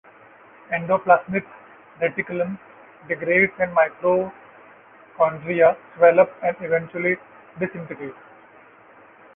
[0.71, 1.45] Endoplasmic
[1.99, 2.57] reticulum
[3.07, 7.17] degrades and mitochondria swell up and eventually
[7.59, 8.15] disintegrate.